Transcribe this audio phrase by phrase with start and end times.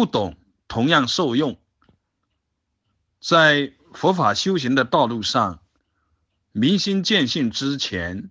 [0.00, 1.60] 不懂同样受用。
[3.20, 5.62] 在佛法修行的道路上，
[6.52, 8.30] 明心见性之前，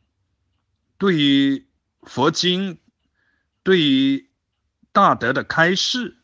[0.97, 1.67] 对于
[2.01, 2.79] 佛经、
[3.61, 4.31] 对于
[4.91, 6.17] 大德的开示，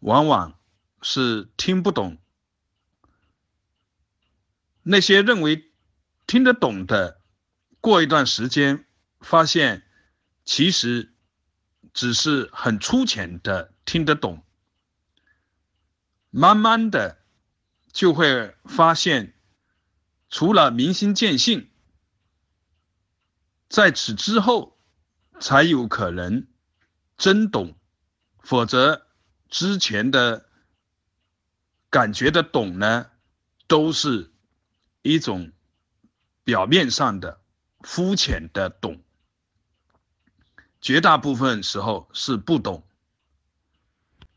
[0.00, 0.60] 往往
[1.00, 2.18] 是听不懂。
[4.82, 5.72] 那些认为
[6.26, 7.22] 听得懂的，
[7.80, 8.84] 过一段时间，
[9.20, 9.84] 发现
[10.44, 11.14] 其实
[11.94, 14.44] 只是很粗浅的听得懂，
[16.32, 17.20] 慢慢的。
[17.92, 19.34] 就会发现，
[20.30, 21.68] 除了明心见性，
[23.68, 24.78] 在此之后
[25.38, 26.46] 才有可能
[27.18, 27.76] 真懂，
[28.38, 29.06] 否则
[29.50, 30.48] 之前的
[31.90, 33.10] 感觉的懂呢，
[33.66, 34.32] 都是
[35.02, 35.52] 一种
[36.42, 37.42] 表面上的
[37.82, 39.02] 肤浅的懂，
[40.80, 42.88] 绝大部分时候是不懂，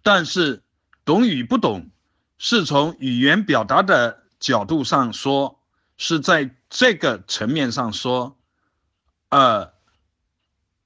[0.03, 0.64] 但是
[1.05, 1.91] 懂与不懂。
[2.37, 5.63] 是从语言表达的角度上说，
[5.95, 8.37] 是在这个层面上说，
[9.29, 9.73] 呃，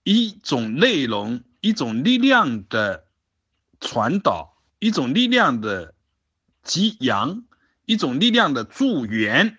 [0.04, 3.06] 一种内容、一种力量的
[3.80, 5.96] 传导、一种力量的
[6.62, 7.44] 激扬、
[7.86, 9.58] 一种力量的助缘，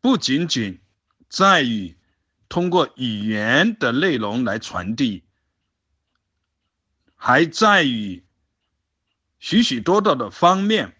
[0.00, 0.80] 不仅仅
[1.28, 1.98] 在于
[2.48, 5.24] 通过语言的内容来传递，
[7.14, 8.23] 还在于。
[9.44, 10.96] 许许多多的方面，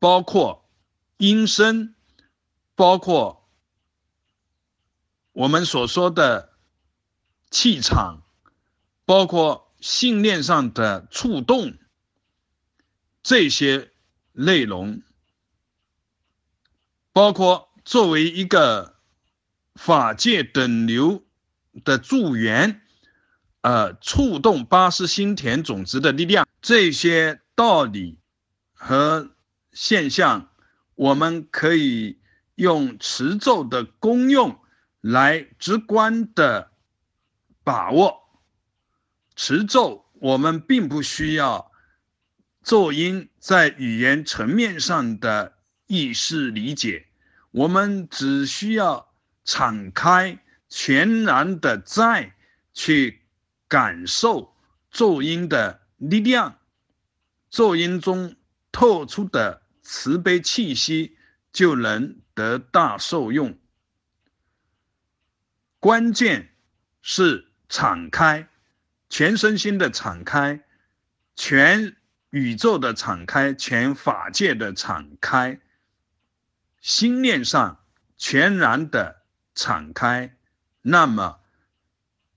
[0.00, 0.68] 包括
[1.16, 1.94] 音声，
[2.74, 3.48] 包括
[5.30, 6.54] 我们所说的
[7.52, 8.24] 气场，
[9.04, 11.78] 包括信念上的触动，
[13.22, 13.92] 这些
[14.32, 15.00] 内容，
[17.12, 18.96] 包括作为一个
[19.76, 21.22] 法界等流
[21.84, 22.82] 的助缘，
[23.60, 27.38] 呃，触动八识心田种子的力量，这些。
[27.62, 28.18] 道理
[28.72, 29.36] 和
[29.70, 30.50] 现象，
[30.96, 32.20] 我们可以
[32.56, 34.58] 用持咒的功用
[35.00, 36.72] 来直观的
[37.62, 38.18] 把握。
[39.36, 41.70] 持咒，我们并不需要
[42.64, 45.54] 咒音在语言层面上的
[45.86, 47.06] 意识理解，
[47.52, 49.14] 我们只需要
[49.44, 50.36] 敞开、
[50.68, 52.34] 全然的在
[52.74, 53.22] 去
[53.68, 54.52] 感受
[54.90, 56.58] 咒音的力量。
[57.52, 58.34] 咒音中
[58.72, 61.18] 透出的慈悲气息，
[61.52, 63.58] 就能得大受用。
[65.78, 66.54] 关键
[67.02, 68.48] 是敞开，
[69.10, 70.64] 全身心的敞开，
[71.36, 71.94] 全
[72.30, 75.60] 宇宙的敞开，全法界的敞开，
[76.80, 77.84] 心念上
[78.16, 79.24] 全然的
[79.54, 80.38] 敞开，
[80.80, 81.38] 那么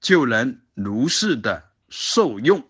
[0.02, 2.70] 就能如是的受用。